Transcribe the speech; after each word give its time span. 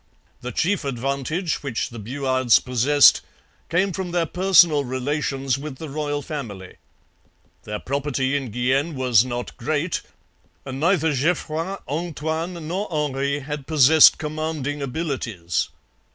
The 0.41 0.51
chief 0.51 0.83
advantage 0.83 1.61
which 1.61 1.89
the 1.91 1.99
Buades 1.99 2.57
possessed 2.57 3.21
came 3.69 3.93
from 3.93 4.09
their 4.09 4.25
personal 4.25 4.83
relations 4.83 5.59
with 5.59 5.75
the 5.75 5.89
royal 5.89 6.23
family. 6.23 6.77
Their 7.65 7.77
property 7.77 8.35
in 8.35 8.49
Guienne 8.49 8.95
was 8.95 9.23
not 9.23 9.55
great, 9.57 10.01
and 10.65 10.79
neither 10.79 11.13
Geoffroy, 11.13 11.77
Antoine, 11.87 12.67
nor 12.67 12.91
Henri 12.91 13.41
had 13.41 13.67
possessed 13.67 14.17
commanding 14.17 14.81
abilities. 14.81 15.69